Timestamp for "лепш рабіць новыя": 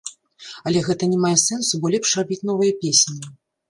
1.99-2.79